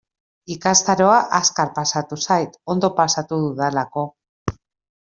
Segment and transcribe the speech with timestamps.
[0.53, 4.09] Ikastaroa azkar pasatu zait, ondo pasatu dudalako.